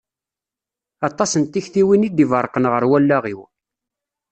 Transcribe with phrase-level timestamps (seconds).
[1.07, 3.41] Aṭas n tiktiwin i d-iberrqen ɣer wallaɣ-iw.